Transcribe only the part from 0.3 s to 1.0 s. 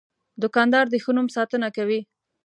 دوکاندار د